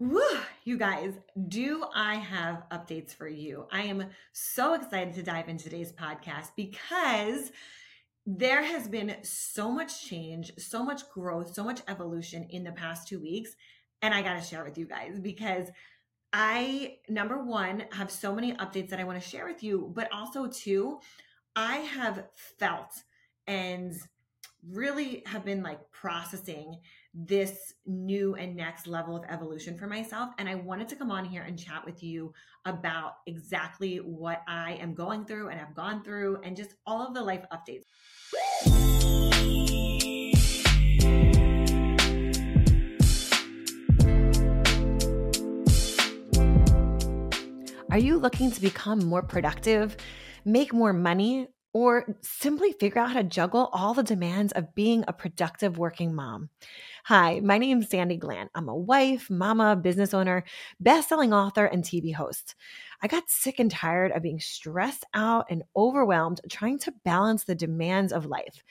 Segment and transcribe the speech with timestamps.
[0.00, 0.22] Woo,
[0.64, 1.12] you guys,
[1.48, 3.66] do I have updates for you?
[3.70, 7.52] I am so excited to dive into today's podcast because
[8.24, 13.08] there has been so much change, so much growth, so much evolution in the past
[13.08, 13.54] two weeks.
[14.00, 15.68] And I got to share with you guys because
[16.32, 20.10] I, number one, have so many updates that I want to share with you, but
[20.10, 21.00] also, two,
[21.54, 23.02] I have felt
[23.46, 23.94] and
[24.66, 26.76] really have been like processing
[27.12, 30.30] this new and next level of evolution for myself.
[30.38, 32.32] And I wanted to come on here and chat with you
[32.64, 37.14] about exactly what I am going through and have gone through and just all of
[37.14, 37.84] the life updates.
[47.90, 49.96] Are you looking to become more productive,
[50.44, 55.04] make more money, or simply figure out how to juggle all the demands of being
[55.06, 56.48] a productive working mom?
[57.04, 58.48] Hi, my name is Sandi Glandt.
[58.54, 60.44] I'm a wife, mama, business owner,
[60.80, 62.54] best-selling author, and TV host.
[63.02, 67.54] I got sick and tired of being stressed out and overwhelmed trying to balance the
[67.54, 68.62] demands of life.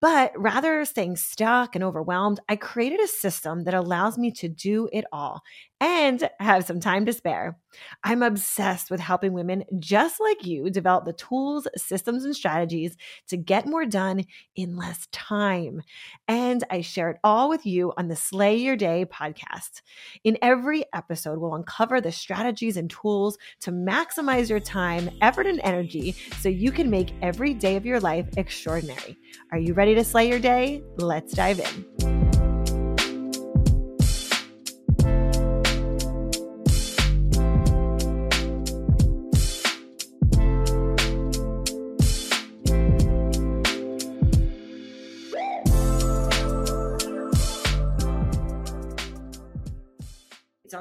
[0.00, 4.88] But rather staying stuck and overwhelmed, I created a system that allows me to do
[4.92, 5.42] it all
[5.84, 7.58] and have some time to spare.
[8.02, 12.96] I'm obsessed with helping women just like you develop the tools, systems, and strategies
[13.28, 14.24] to get more done
[14.56, 15.82] in less time.
[16.26, 19.82] And I share it all with you on the Slay Your Day podcast.
[20.24, 25.60] In every episode, we'll uncover the strategies and tools to maximize your time, effort, and
[25.64, 29.18] energy so you can make every day of your life extraordinary.
[29.52, 30.82] Are you ready to slay your day?
[30.96, 32.23] Let's dive in.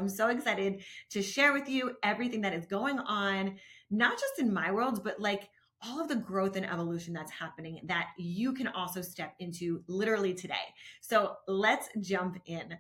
[0.03, 3.55] I'm so excited to share with you everything that is going on,
[3.89, 5.47] not just in my world, but like
[5.81, 10.33] all of the growth and evolution that's happening that you can also step into literally
[10.33, 10.55] today.
[10.99, 12.77] So let's jump in.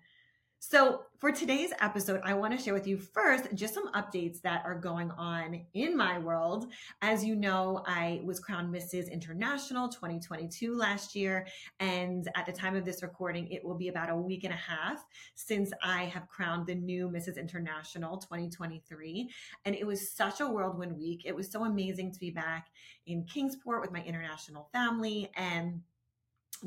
[0.65, 4.63] So, for today's episode, I want to share with you first just some updates that
[4.65, 6.71] are going on in my world.
[7.01, 9.11] As you know, I was crowned Mrs.
[9.11, 11.45] International 2022 last year.
[11.81, 14.57] And at the time of this recording, it will be about a week and a
[14.57, 15.03] half
[15.35, 17.37] since I have crowned the new Mrs.
[17.37, 19.29] International 2023.
[19.65, 21.23] And it was such a whirlwind week.
[21.25, 22.67] It was so amazing to be back
[23.05, 25.81] in Kingsport with my international family and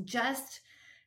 [0.04, 0.60] just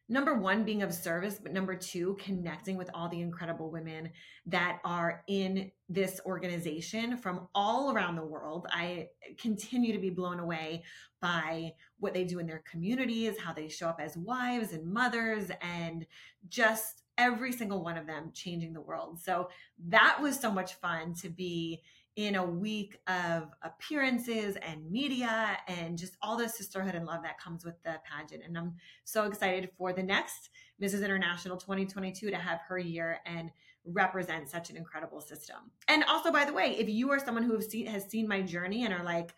[0.10, 4.10] number one, being of service, but number two, connecting with all the incredible women
[4.48, 8.66] that are in this organization from all around the world.
[8.72, 10.84] I continue to be blown away
[11.22, 15.52] by what they do in their communities, how they show up as wives and mothers,
[15.62, 16.08] and
[16.48, 19.20] just every single one of them changing the world.
[19.20, 19.50] So
[19.90, 21.82] that was so much fun to be
[22.16, 27.40] in a week of appearances and media and just all the sisterhood and love that
[27.40, 28.44] comes with the pageant.
[28.46, 28.76] And I'm
[29.06, 30.50] so excited for the next
[30.82, 31.04] Mrs.
[31.06, 33.52] International 2022 to have her year and
[33.86, 35.58] represent such an incredible system.
[35.88, 38.86] And also, by the way, if you are someone who seen, has seen my journey
[38.86, 39.34] and are like,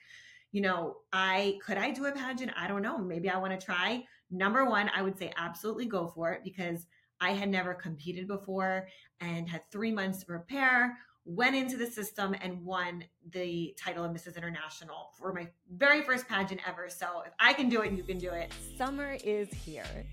[0.52, 2.52] you know, I could I do a pageant?
[2.58, 2.98] I don't know.
[2.98, 4.04] Maybe I want to try.
[4.32, 6.88] Number one, I would say absolutely go for it because
[7.22, 8.88] I had never competed before
[9.20, 14.12] and had three months to prepare went into the system and won the title of
[14.12, 14.38] Mrs.
[14.38, 16.90] International for my very first pageant ever.
[16.90, 18.52] So if I can do it, you can do it.
[18.78, 20.06] Summer is here.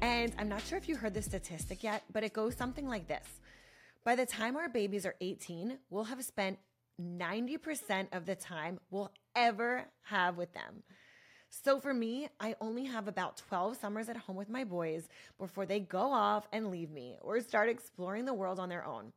[0.00, 3.08] And I'm not sure if you heard the statistic yet, but it goes something like
[3.08, 3.26] this.
[4.04, 6.58] By the time our babies are 18, we'll have spent
[7.00, 10.82] 90% of the time we'll ever have with them.
[11.48, 15.06] So for me, I only have about 12 summers at home with my boys
[15.38, 19.12] before they go off and leave me or start exploring the world on their own.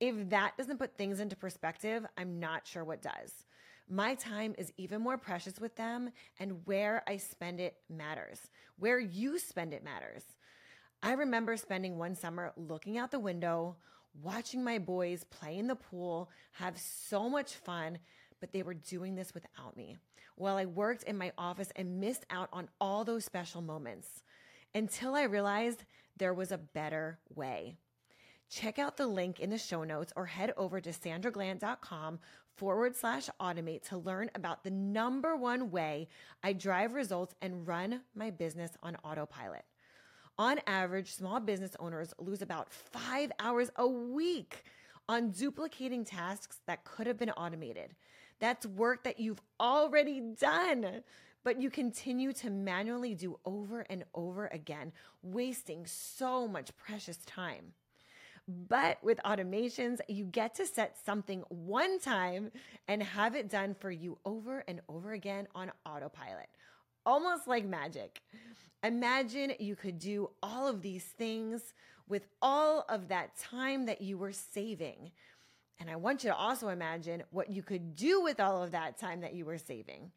[0.00, 3.32] If that doesn't put things into perspective, I'm not sure what does.
[3.88, 8.40] My time is even more precious with them, and where I spend it matters.
[8.78, 10.22] Where you spend it matters.
[11.02, 13.76] I remember spending one summer looking out the window,
[14.22, 17.98] watching my boys play in the pool, have so much fun,
[18.40, 19.96] but they were doing this without me
[20.36, 24.22] while I worked in my office and missed out on all those special moments
[24.74, 25.84] until I realized
[26.16, 27.76] there was a better way.
[28.48, 32.20] Check out the link in the show notes or head over to sandraglandt.com
[32.56, 36.08] forward slash automate to learn about the number one way
[36.42, 39.64] I drive results and run my business on autopilot.
[40.38, 44.64] On average, small business owners lose about five hours a week
[45.08, 47.94] on duplicating tasks that could have been automated.
[48.38, 51.02] That's work that you've already done,
[51.42, 57.72] but you continue to manually do over and over again, wasting so much precious time.
[58.48, 62.52] But with automations, you get to set something one time
[62.86, 66.48] and have it done for you over and over again on autopilot,
[67.04, 68.20] almost like magic.
[68.84, 71.74] Imagine you could do all of these things
[72.08, 75.10] with all of that time that you were saving.
[75.80, 78.96] And I want you to also imagine what you could do with all of that
[78.96, 80.12] time that you were saving.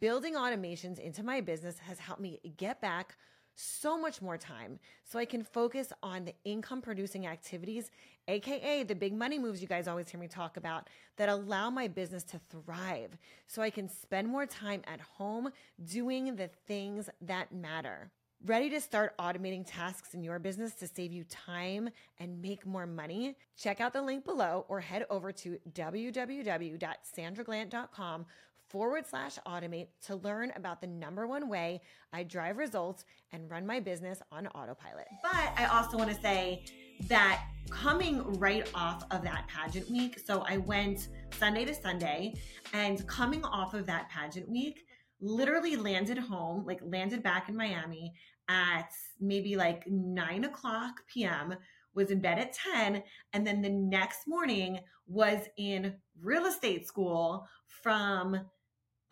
[0.00, 3.16] Building automations into my business has helped me get back
[3.54, 7.90] so much more time so I can focus on the income producing activities,
[8.28, 11.88] AKA the big money moves you guys always hear me talk about that allow my
[11.88, 13.16] business to thrive
[13.46, 15.50] so I can spend more time at home
[15.84, 18.10] doing the things that matter.
[18.46, 22.86] Ready to start automating tasks in your business to save you time and make more
[22.86, 23.36] money?
[23.56, 28.26] Check out the link below or head over to www.sandraglandt.com
[28.68, 31.80] forward slash automate to learn about the number one way
[32.12, 35.06] I drive results and run my business on autopilot.
[35.22, 36.64] But I also want to say
[37.08, 41.08] that coming right off of that pageant week, so I went
[41.38, 42.34] Sunday to Sunday,
[42.72, 44.84] and coming off of that pageant week,
[45.20, 48.12] literally landed home, like landed back in Miami
[48.48, 48.90] at
[49.20, 51.54] maybe like nine o'clock p.m.,
[51.94, 53.02] was in bed at 10,
[53.32, 57.46] and then the next morning was in real estate school
[57.82, 58.38] from,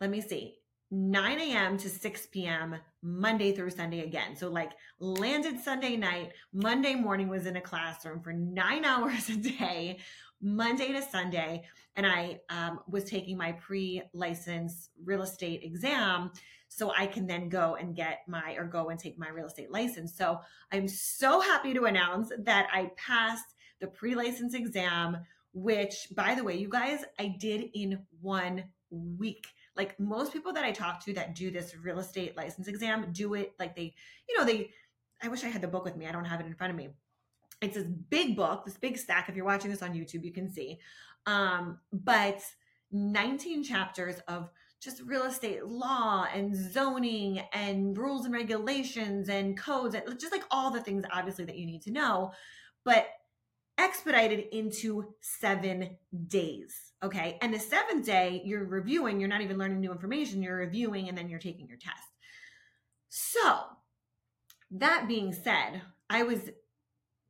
[0.01, 0.55] let me see,
[0.91, 1.77] 9 a.m.
[1.77, 2.75] to 6 p.m.
[3.01, 4.35] Monday through Sunday again.
[4.35, 9.37] So, like, landed Sunday night, Monday morning was in a classroom for nine hours a
[9.37, 9.99] day,
[10.41, 11.63] Monday to Sunday.
[11.95, 16.31] And I um, was taking my pre license real estate exam
[16.67, 19.71] so I can then go and get my or go and take my real estate
[19.71, 20.15] license.
[20.15, 20.39] So
[20.71, 25.17] I'm so happy to announce that I passed the pre license exam,
[25.53, 29.47] which, by the way, you guys, I did in one week.
[29.75, 33.33] Like most people that I talk to that do this real estate license exam do
[33.33, 33.93] it like they,
[34.29, 34.71] you know, they,
[35.21, 36.05] I wish I had the book with me.
[36.05, 36.89] I don't have it in front of me.
[37.61, 39.29] It's this big book, this big stack.
[39.29, 40.79] If you're watching this on YouTube, you can see.
[41.25, 42.41] Um, but
[42.91, 44.51] 19 chapters of
[44.83, 50.43] just real estate law and zoning and rules and regulations and codes and just like
[50.51, 52.31] all the things obviously that you need to know
[52.83, 53.07] but
[54.03, 55.97] expedited into seven
[56.27, 60.57] days okay and the seventh day you're reviewing you're not even learning new information you're
[60.57, 62.03] reviewing and then you're taking your test
[63.07, 63.61] so
[64.71, 66.49] that being said i was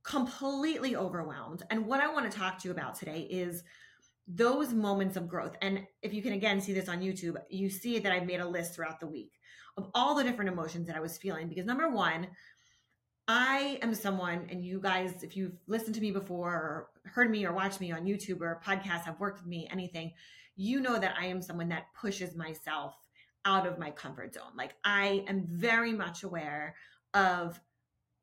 [0.03, 3.63] completely overwhelmed and what i want to talk to you about today is
[4.27, 5.55] those moments of growth.
[5.61, 8.47] And if you can again see this on YouTube, you see that I've made a
[8.47, 9.31] list throughout the week
[9.75, 11.49] of all the different emotions that I was feeling.
[11.49, 12.27] Because number one,
[13.27, 17.45] I am someone, and you guys, if you've listened to me before or heard me
[17.45, 20.11] or watched me on YouTube or podcasts, have worked with me, anything,
[20.55, 22.95] you know that I am someone that pushes myself
[23.45, 24.51] out of my comfort zone.
[24.55, 26.75] Like I am very much aware
[27.13, 27.59] of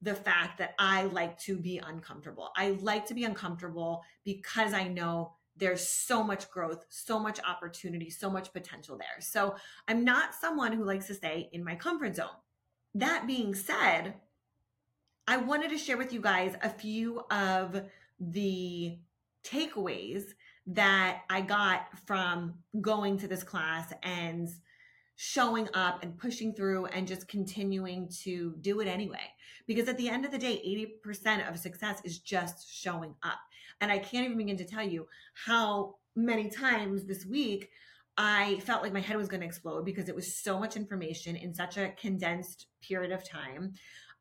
[0.03, 2.51] the fact that I like to be uncomfortable.
[2.57, 8.09] I like to be uncomfortable because I know there's so much growth, so much opportunity,
[8.09, 9.21] so much potential there.
[9.21, 9.57] So
[9.89, 12.29] I'm not someone who likes to stay in my comfort zone.
[12.95, 14.15] That being said,
[15.31, 17.83] I wanted to share with you guys a few of
[18.19, 18.99] the
[19.45, 20.25] takeaways
[20.67, 24.49] that I got from going to this class and
[25.15, 29.23] showing up and pushing through and just continuing to do it anyway.
[29.69, 33.39] Because at the end of the day, 80% of success is just showing up.
[33.81, 37.71] And I can't even begin to tell you how many times this week
[38.17, 41.37] I felt like my head was going to explode because it was so much information
[41.37, 43.75] in such a condensed period of time.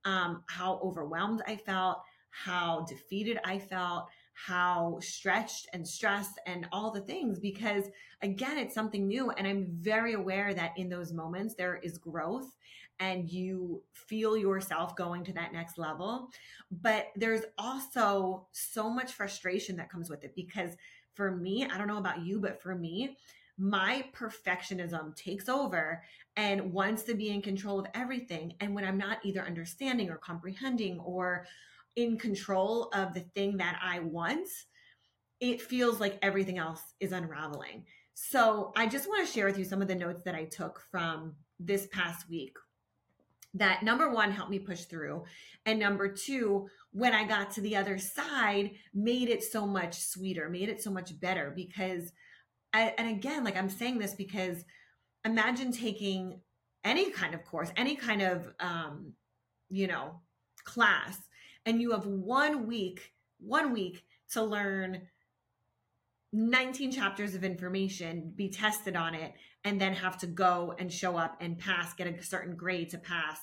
[0.10, 2.02] Um, how overwhelmed I felt,
[2.32, 7.84] how defeated I felt, how stretched and stressed and all the things because
[8.22, 12.56] again it's something new and i'm very aware that in those moments there is growth
[13.00, 16.30] and you feel yourself going to that next level.
[16.70, 20.76] But there's also so much frustration that comes with it because
[21.16, 23.18] for me i don't know about you but for me
[23.60, 26.02] my perfectionism takes over
[26.38, 30.18] and wants to be in control of everything and when i'm not either understanding or
[30.18, 31.46] comprehending or
[31.96, 34.48] in control of the thing that I want,
[35.40, 37.86] it feels like everything else is unraveling.
[38.14, 40.82] So I just want to share with you some of the notes that I took
[40.92, 42.56] from this past week
[43.56, 45.24] that number one helped me push through
[45.66, 50.50] and number two when i got to the other side made it so much sweeter
[50.50, 52.14] made it so much better because
[52.74, 54.64] I, and again like i'm saying this because
[55.26, 56.42] imagine taking
[56.84, 59.14] any kind of course any kind of um
[59.70, 60.22] you know
[60.64, 61.18] class
[61.66, 65.04] and you have one week, one week to learn
[66.32, 69.34] 19 chapters of information, be tested on it,
[69.64, 72.98] and then have to go and show up and pass, get a certain grade to
[72.98, 73.40] pass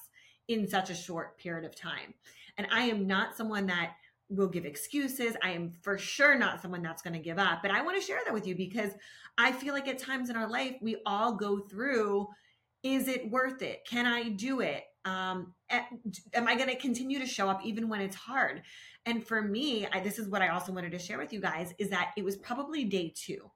[0.49, 2.15] in such a short period of time.
[2.57, 3.93] And I am not someone that
[4.29, 5.37] will give excuses.
[5.43, 8.07] I am for sure not someone that's going to give up, but I want to
[8.07, 8.91] share that with you because
[9.39, 12.29] I feel like at times in our life, we all go through
[12.83, 13.87] is it worth it?
[13.89, 14.85] Can I do it?
[15.05, 18.63] Um, am I going to continue to show up even when it's hard?
[19.07, 21.73] And for me, I, this is what I also wanted to share with you guys
[21.79, 23.51] is that it was probably day two.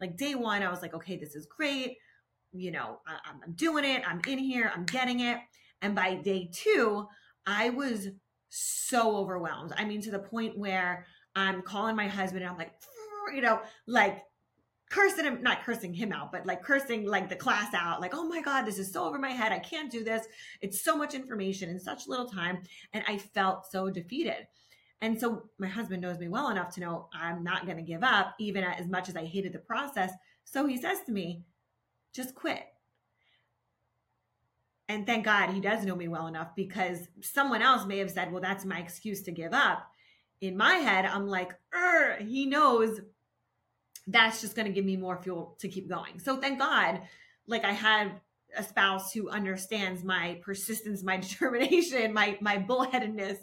[0.00, 1.96] Like day one, I was like, okay, this is great.
[2.52, 4.02] You know, I, I'm doing it.
[4.06, 4.70] I'm in here.
[4.74, 5.38] I'm getting it.
[5.82, 7.06] And by day two,
[7.46, 8.08] I was
[8.48, 9.72] so overwhelmed.
[9.76, 12.72] I mean, to the point where I'm calling my husband and I'm like,
[13.34, 14.22] you know, like
[14.88, 18.26] cursing him, not cursing him out, but like cursing like the class out, like, oh
[18.26, 19.52] my God, this is so over my head.
[19.52, 20.26] I can't do this.
[20.60, 22.62] It's so much information in such little time.
[22.92, 24.46] And I felt so defeated.
[25.02, 28.02] And so my husband knows me well enough to know I'm not going to give
[28.02, 30.12] up, even as much as I hated the process.
[30.44, 31.42] So he says to me,
[32.14, 32.62] just quit.
[34.88, 38.30] And thank God he does know me well enough because someone else may have said,
[38.30, 39.86] well, that's my excuse to give up.
[40.40, 43.00] In my head, I'm like, er, he knows
[44.06, 46.18] that's just going to give me more fuel to keep going.
[46.18, 47.00] So thank God,
[47.46, 48.12] like I had
[48.56, 53.38] a spouse who understands my persistence, my determination, my my bullheadedness,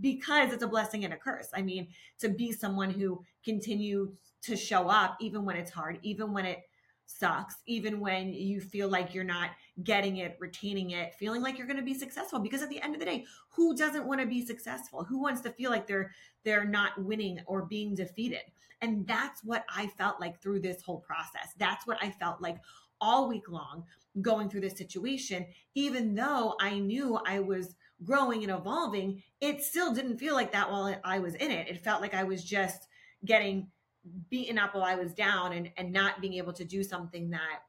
[0.00, 1.48] because it's a blessing and a curse.
[1.54, 1.88] I mean,
[2.20, 4.10] to be someone who continues
[4.42, 6.60] to show up even when it's hard, even when it
[7.06, 9.50] sucks, even when you feel like you're not
[9.84, 12.38] getting it, retaining it, feeling like you're going to be successful.
[12.38, 15.04] Because at the end of the day, who doesn't want to be successful?
[15.04, 16.10] Who wants to feel like they're
[16.44, 18.42] they're not winning or being defeated?
[18.82, 21.54] And that's what I felt like through this whole process.
[21.58, 22.58] That's what I felt like
[23.00, 23.84] all week long
[24.20, 25.46] going through this situation.
[25.74, 30.70] Even though I knew I was growing and evolving, it still didn't feel like that
[30.70, 31.68] while I was in it.
[31.68, 32.88] It felt like I was just
[33.24, 33.68] getting
[34.30, 37.60] beaten up while I was down and, and not being able to do something that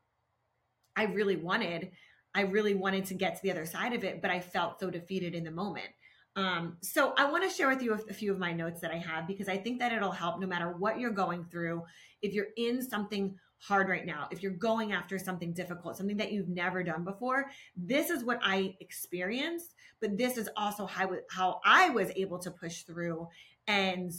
[0.97, 1.91] I really wanted.
[2.35, 4.89] I really wanted to get to the other side of it, but I felt so
[4.89, 5.87] defeated in the moment.
[6.35, 8.97] Um, so I want to share with you a, few of my notes that I
[8.97, 11.83] have because I think that it'll help no matter what you're going through.
[12.21, 16.31] If you're in something hard right now, if you're going after something difficult, something that
[16.31, 21.59] you've never done before, this is what I experienced, but this is also how, how
[21.65, 23.27] I was able to push through
[23.65, 24.11] and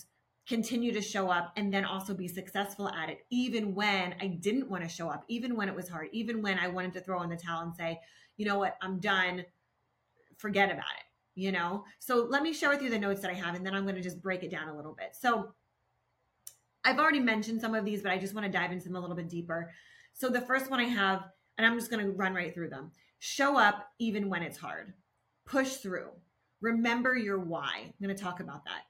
[0.49, 4.71] continue to show up and then also be successful at it, even when I didn't
[4.71, 7.23] want to show up, even when it was hard, even when I wanted to throw
[7.23, 8.01] in the towel and say,
[8.37, 9.45] you know what, I'm done,
[10.39, 11.85] forget about it you know?
[12.01, 13.95] So let me share with you the notes that I have, and then I'm going
[13.95, 15.11] to just break it down a little bit.
[15.13, 15.55] So
[16.85, 19.01] I've already mentioned some of these, but I just want to dive into them a
[19.01, 19.71] little bit deeper.
[20.15, 21.23] So the first one I have,
[21.57, 22.91] and I'm just going to run right through them
[23.21, 24.95] show up even when it's hard,
[25.45, 26.09] push through,
[26.61, 27.83] remember your why.
[27.85, 28.83] I'm going to talk about that.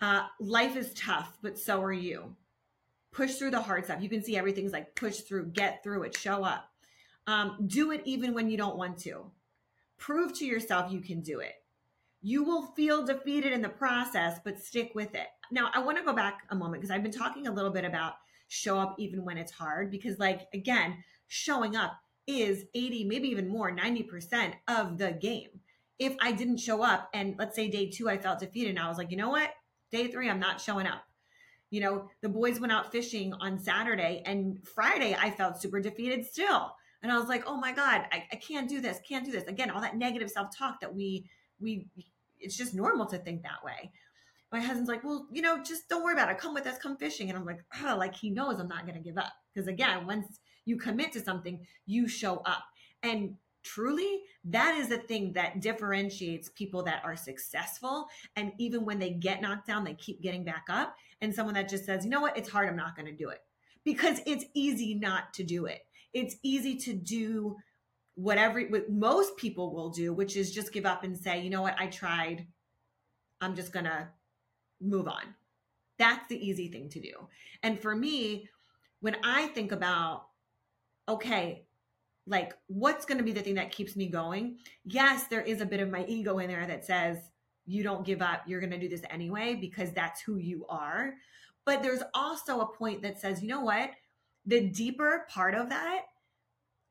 [0.00, 2.36] Uh, life is tough, but so are you.
[3.12, 4.02] Push through the hard stuff.
[4.02, 6.70] You can see everything's like push through, get through it, show up.
[7.26, 9.30] Um, do it even when you don't want to.
[9.98, 11.54] Prove to yourself you can do it.
[12.20, 15.26] You will feel defeated in the process, but stick with it.
[15.50, 17.84] Now, I want to go back a moment because I've been talking a little bit
[17.84, 18.14] about
[18.48, 21.92] show up even when it's hard because, like, again, showing up
[22.26, 25.48] is 80, maybe even more, 90% of the game.
[25.98, 28.88] If I didn't show up and let's say day two, I felt defeated and I
[28.88, 29.50] was like, you know what?
[29.90, 31.04] Day three, I'm not showing up.
[31.70, 36.24] You know, the boys went out fishing on Saturday and Friday, I felt super defeated
[36.24, 39.30] still and I was like, oh my God, I, I can't do this, can't do
[39.30, 39.44] this.
[39.44, 41.28] Again, all that negative self-talk that we
[41.60, 41.86] we
[42.40, 43.90] it's just normal to think that way.
[44.52, 46.38] My husband's like, well, you know, just don't worry about it.
[46.38, 47.28] Come with us, come fishing.
[47.28, 49.32] And I'm like, oh, like he knows I'm not gonna give up.
[49.52, 52.64] Because again, once you commit to something, you show up.
[53.02, 58.06] And truly, that is the thing that differentiates people that are successful.
[58.36, 60.96] And even when they get knocked down, they keep getting back up.
[61.20, 63.40] And someone that just says, you know what, it's hard, I'm not gonna do it.
[63.84, 65.80] Because it's easy not to do it
[66.12, 67.56] it's easy to do
[68.14, 71.62] whatever what most people will do, which is just give up and say, you know
[71.62, 72.46] what, I tried.
[73.40, 74.10] I'm just gonna
[74.80, 75.22] move on.
[75.98, 77.12] That's the easy thing to do.
[77.62, 78.48] And for me,
[79.00, 80.26] when I think about,
[81.08, 81.66] okay,
[82.28, 84.58] like what's going to be the thing that keeps me going?
[84.84, 87.18] Yes, there is a bit of my ego in there that says,
[87.66, 91.14] you don't give up, you're going to do this anyway because that's who you are.
[91.66, 93.90] But there's also a point that says, you know what?
[94.48, 96.06] the deeper part of that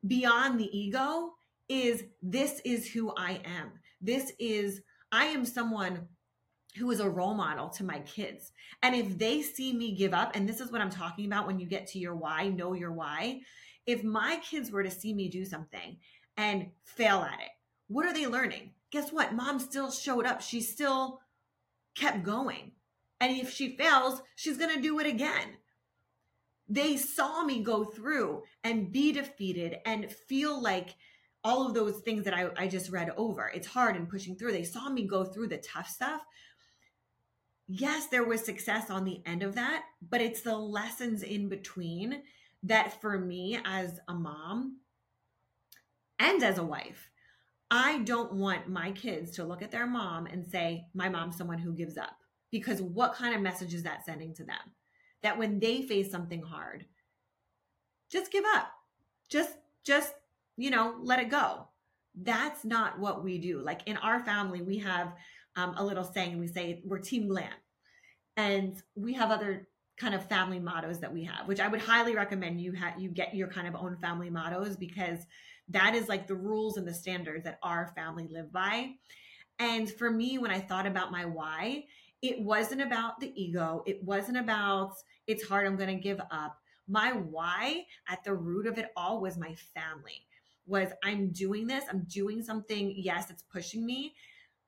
[0.05, 1.33] beyond the ego
[1.67, 3.71] is this is who I am.
[3.99, 6.07] This is, I am someone
[6.77, 8.51] who is a role model to my kids.
[8.83, 11.59] And if they see me give up, and this is what I'm talking about when
[11.59, 13.41] you get to your why, know your why.
[13.87, 15.97] If my kids were to see me do something
[16.37, 17.49] and fail at it,
[17.87, 18.73] what are they learning?
[18.91, 19.33] Guess what?
[19.33, 20.41] Mom still showed up.
[20.41, 21.21] She still
[21.95, 22.73] kept going.
[23.19, 25.57] And if she fails, she's going to do it again
[26.69, 30.95] they saw me go through and be defeated and feel like
[31.43, 33.49] all of those things that I, I just read over.
[33.53, 34.51] It's hard and pushing through.
[34.51, 36.21] They saw me go through the tough stuff.
[37.67, 42.23] yes, there was success on the end of that, but it's the lessons in between
[42.63, 44.79] that for me as a mom
[46.19, 47.09] and as a wife,
[47.69, 51.57] I don't want my kids to look at their mom and say, my mom's someone
[51.57, 52.17] who gives up.
[52.51, 54.55] Because what kind of message is that sending to them?
[55.21, 56.85] That when they face something hard,
[58.09, 58.67] just give up.
[59.29, 60.13] Just, just,
[60.55, 61.67] you know, let it go.
[62.15, 63.61] That's not what we do.
[63.61, 65.13] Like in our family, we have
[65.57, 67.51] um, a little saying, we say we're Team Glam.
[68.37, 69.67] And we have other
[69.97, 73.09] kind of family mottos that we have, which I would highly recommend you ha- you
[73.09, 75.25] get your kind of own family mottos because
[75.69, 78.91] that is like the rules and the standards that our family live by.
[79.59, 81.85] And for me, when I thought about my why,
[82.21, 83.83] it wasn't about the ego.
[83.85, 84.93] It wasn't about
[85.25, 86.57] it's hard, I'm going to give up.
[86.87, 90.25] My why at the root of it all was my family.
[90.65, 94.13] Was I'm doing this, I'm doing something, yes, it's pushing me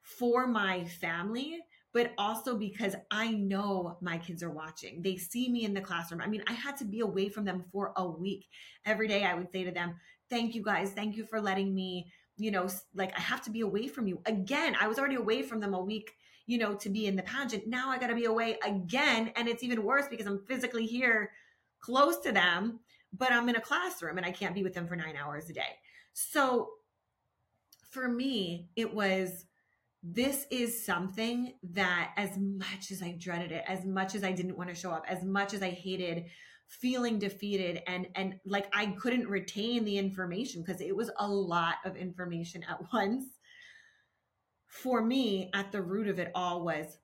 [0.01, 1.59] for my family,
[1.93, 5.01] but also because I know my kids are watching.
[5.01, 6.21] They see me in the classroom.
[6.21, 8.47] I mean, I had to be away from them for a week.
[8.85, 9.95] Every day I would say to them,
[10.29, 10.91] Thank you guys.
[10.91, 14.21] Thank you for letting me, you know, like I have to be away from you.
[14.27, 16.11] Again, I was already away from them a week,
[16.45, 17.65] you know, to be in the pageant.
[17.65, 19.31] Now I got to be away again.
[19.35, 21.31] And it's even worse because I'm physically here
[21.79, 22.79] close to them,
[23.11, 25.53] but I'm in a classroom and I can't be with them for nine hours a
[25.53, 25.77] day.
[26.13, 26.69] So
[27.89, 29.45] for me, it was
[30.01, 34.57] this is something that as much as I dreaded it, as much as I didn't
[34.57, 36.25] want to show up, as much as I hated
[36.69, 41.75] feeling defeated and and like I couldn't retain the information because it was a lot
[41.83, 43.25] of information at once.
[44.67, 46.97] For me, at the root of it all was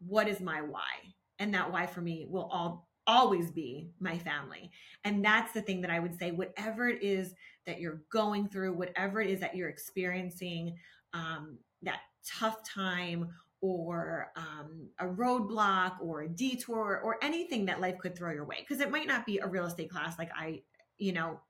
[0.00, 1.14] what is my why?
[1.38, 4.70] And that why for me will all always be my family.
[5.04, 7.32] And that's the thing that I would say whatever it is
[7.66, 10.76] that you're going through, whatever it is that you're experiencing,
[11.14, 13.28] um, that tough time
[13.60, 18.56] or um, a roadblock or a detour or anything that life could throw your way
[18.60, 20.60] because it might not be a real estate class like i
[20.98, 21.40] you know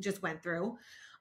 [0.00, 0.76] just went through.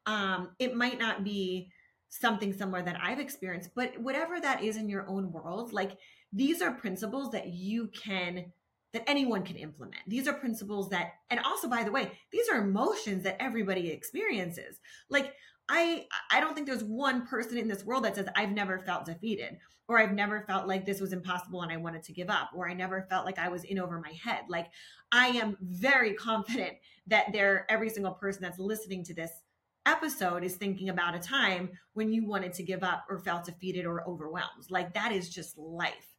[0.06, 1.70] Um, it might not be
[2.10, 5.98] something similar that i've experienced but whatever that is in your own world like
[6.34, 8.52] these are principles that you can
[8.94, 10.02] that anyone can implement.
[10.08, 14.80] These are principles that and also by the way these are emotions that everybody experiences.
[15.10, 15.34] Like
[15.70, 19.06] I I don't think there's one person in this world that says I've never felt
[19.06, 22.52] defeated or I've never felt like this was impossible and I wanted to give up
[22.56, 24.44] or I never felt like I was in over my head.
[24.50, 24.68] Like
[25.12, 26.74] I am very confident
[27.08, 29.32] that there every single person that's listening to this
[29.86, 33.86] episode is thinking about a time when you wanted to give up or felt defeated
[33.86, 34.70] or overwhelmed.
[34.70, 36.16] Like that is just life.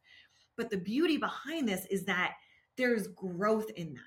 [0.57, 2.33] But the beauty behind this is that
[2.77, 4.01] there's growth in that.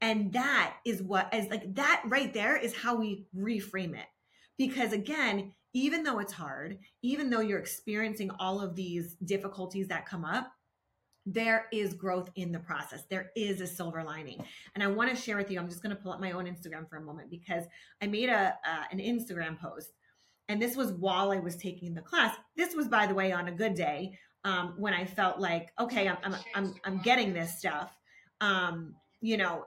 [0.00, 4.06] And that is what is like that right there is how we reframe it
[4.58, 10.06] because again, even though it's hard, even though you're experiencing all of these difficulties that
[10.06, 10.50] come up,
[11.24, 13.02] there is growth in the process.
[13.10, 14.42] There is a silver lining.
[14.74, 16.46] And I want to share with you, I'm just going to pull up my own
[16.46, 17.64] Instagram for a moment because
[18.02, 19.92] I made a uh, an Instagram post
[20.48, 22.34] and this was while I was taking the class.
[22.56, 26.08] This was by the way on a good day um, when I felt like, okay,
[26.08, 27.94] I'm, I'm, I'm, I'm getting this stuff.
[28.40, 29.64] Um, you know,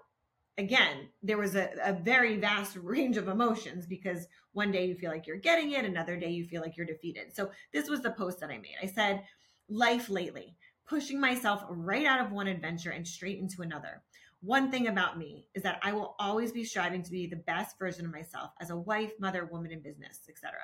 [0.58, 5.12] again, there was a, a very vast range of emotions because one day you feel
[5.12, 7.36] like you're getting it, another day you feel like you're defeated.
[7.36, 8.76] So this was the post that I made.
[8.82, 9.24] I said,
[9.70, 14.02] Life lately, pushing myself right out of one adventure and straight into another.
[14.42, 17.78] One thing about me is that I will always be striving to be the best
[17.80, 20.60] version of myself as a wife, mother, woman in business, etc.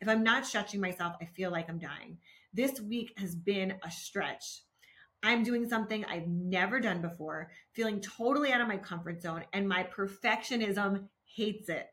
[0.00, 2.18] If I'm not stretching myself, I feel like I'm dying.
[2.52, 4.60] This week has been a stretch
[5.26, 9.68] I'm doing something I've never done before, feeling totally out of my comfort zone, and
[9.68, 11.88] my perfectionism hates it.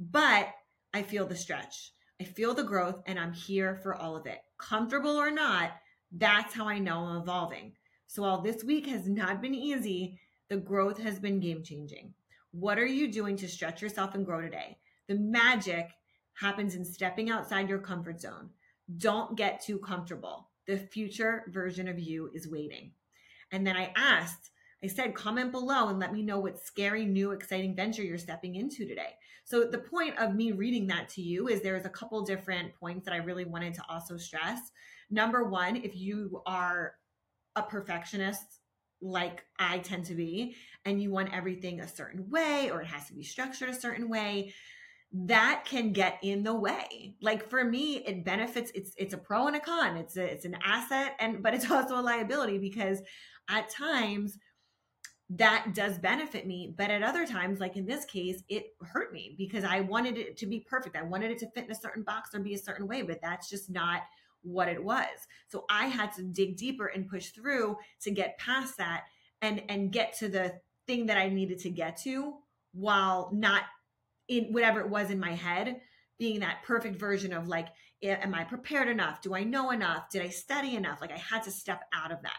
[0.00, 0.48] But
[0.92, 4.40] I feel the stretch, I feel the growth, and I'm here for all of it.
[4.58, 5.70] Comfortable or not,
[6.10, 7.74] that's how I know I'm evolving.
[8.08, 12.12] So while this week has not been easy, the growth has been game changing.
[12.50, 14.78] What are you doing to stretch yourself and grow today?
[15.06, 15.90] The magic
[16.34, 18.50] happens in stepping outside your comfort zone.
[18.96, 20.48] Don't get too comfortable.
[20.66, 22.92] The future version of you is waiting.
[23.50, 24.50] And then I asked,
[24.82, 28.56] I said, comment below and let me know what scary, new, exciting venture you're stepping
[28.56, 29.14] into today.
[29.44, 33.04] So, the point of me reading that to you is there's a couple different points
[33.04, 34.58] that I really wanted to also stress.
[35.10, 36.94] Number one, if you are
[37.56, 38.60] a perfectionist,
[39.00, 43.06] like I tend to be, and you want everything a certain way or it has
[43.08, 44.54] to be structured a certain way,
[45.12, 47.14] that can get in the way.
[47.20, 48.72] Like for me, it benefits.
[48.74, 49.96] It's it's a pro and a con.
[49.96, 53.02] It's a, it's an asset and but it's also a liability because
[53.48, 54.38] at times
[55.36, 59.34] that does benefit me, but at other times, like in this case, it hurt me
[59.38, 60.96] because I wanted it to be perfect.
[60.96, 63.20] I wanted it to fit in a certain box or be a certain way, but
[63.22, 64.02] that's just not
[64.42, 65.08] what it was.
[65.48, 69.04] So I had to dig deeper and push through to get past that
[69.40, 70.54] and and get to the
[70.86, 72.34] thing that I needed to get to
[72.72, 73.64] while not
[74.28, 75.80] in whatever it was in my head
[76.18, 77.68] being that perfect version of like
[78.02, 79.22] am I prepared enough?
[79.22, 80.10] Do I know enough?
[80.10, 81.00] Did I study enough?
[81.00, 82.38] Like I had to step out of that.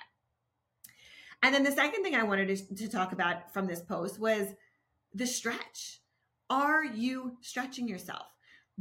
[1.42, 4.48] And then the second thing I wanted to, to talk about from this post was
[5.14, 6.02] the stretch.
[6.50, 8.28] Are you stretching yourself?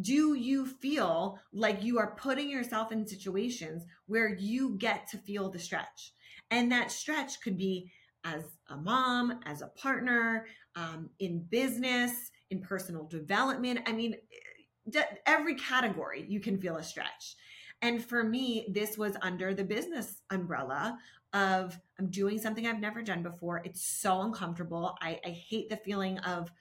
[0.01, 5.51] Do you feel like you are putting yourself in situations where you get to feel
[5.51, 6.13] the stretch?
[6.51, 7.91] And that stretch could be
[8.25, 13.81] as a mom, as a partner, um, in business, in personal development.
[13.87, 14.15] I mean,
[15.27, 17.35] every category you can feel a stretch.
[17.81, 20.99] And for me, this was under the business umbrella
[21.33, 23.63] of I'm doing something I've never done before.
[23.65, 24.97] It's so uncomfortable.
[25.01, 26.53] I, I hate the feeling of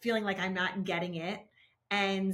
[0.00, 1.40] feeling like I'm not getting it.
[1.90, 2.32] And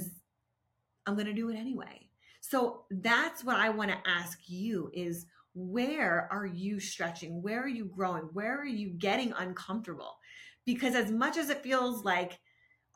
[1.05, 2.07] I'm going to do it anyway.
[2.41, 7.41] So that's what I want to ask you is where are you stretching?
[7.41, 8.29] Where are you growing?
[8.33, 10.17] Where are you getting uncomfortable?
[10.65, 12.39] Because as much as it feels like,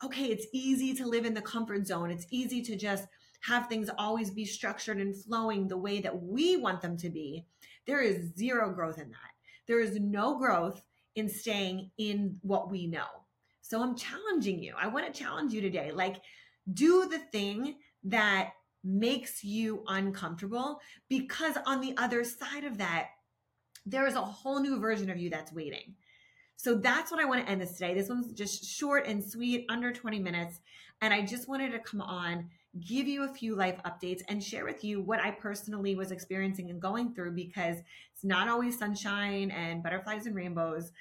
[0.02, 3.06] okay, it's easy to live in the comfort zone, it's easy to just
[3.42, 7.44] have things always be structured and flowing the way that we want them to be,
[7.86, 9.18] there is zero growth in that.
[9.66, 10.82] There is no growth
[11.14, 13.06] in staying in what we know.
[13.60, 14.74] So I'm challenging you.
[14.80, 15.90] I want to challenge you today.
[15.92, 16.16] Like,
[16.72, 18.52] do the thing that
[18.82, 23.08] makes you uncomfortable because on the other side of that,
[23.86, 25.94] there is a whole new version of you that's waiting.
[26.56, 27.94] So that's what I want to end this today.
[27.94, 30.60] This one's just short and sweet, under 20 minutes.
[31.02, 32.48] And I just wanted to come on,
[32.80, 36.70] give you a few life updates, and share with you what I personally was experiencing
[36.70, 37.78] and going through because
[38.14, 40.92] it's not always sunshine and butterflies and rainbows,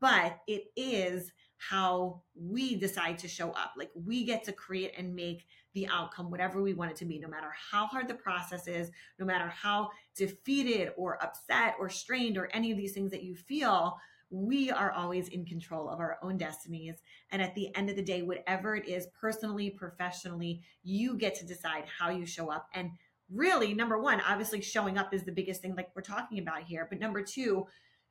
[0.00, 3.72] but it is how we decide to show up.
[3.76, 7.18] Like we get to create and make the outcome, whatever we want it to be,
[7.18, 12.38] no matter how hard the process is, no matter how defeated or upset or strained
[12.38, 13.98] or any of these things that you feel,
[14.30, 17.02] we are always in control of our own destinies.
[17.30, 21.46] And at the end of the day, whatever it is, personally, professionally, you get to
[21.46, 22.68] decide how you show up.
[22.74, 22.90] And
[23.28, 26.86] really, number one, obviously, showing up is the biggest thing, like we're talking about here.
[26.88, 27.66] But number two,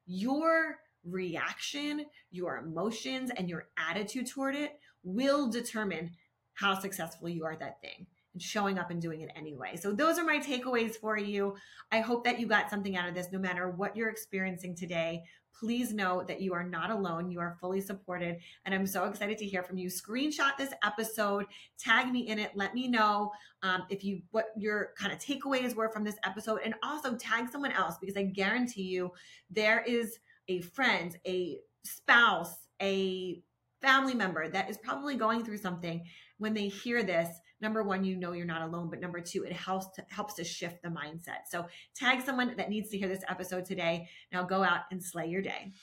[0.06, 6.12] your reaction, your emotions, and your attitude toward it will determine
[6.54, 8.06] how successful you are at that thing
[8.40, 9.76] showing up and doing it anyway.
[9.76, 11.56] So those are my takeaways for you.
[11.92, 15.24] I hope that you got something out of this no matter what you're experiencing today.
[15.60, 17.30] Please know that you are not alone.
[17.30, 18.38] You are fully supported.
[18.66, 19.90] And I'm so excited to hear from you.
[19.90, 21.46] Screenshot this episode,
[21.78, 22.52] tag me in it.
[22.56, 26.62] Let me know um, if you what your kind of takeaways were from this episode,
[26.64, 29.12] and also tag someone else because I guarantee you
[29.50, 33.42] there is a friend, a spouse, a
[33.82, 36.04] family member that is probably going through something
[36.38, 37.30] when they hear this
[37.62, 40.44] number one you know you're not alone but number two it helps to helps to
[40.44, 41.48] shift the mindset.
[41.50, 44.08] So tag someone that needs to hear this episode today.
[44.32, 45.74] Now go out and slay your day